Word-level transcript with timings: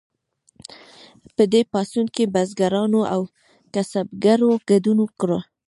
په 1.35 1.43
دې 1.51 1.61
پاڅون 1.71 2.07
کې 2.15 2.31
بزګرانو 2.33 3.01
او 3.13 3.21
کسبګرو 3.73 4.51
ګډون 4.69 4.97
وکړ. 5.01 5.29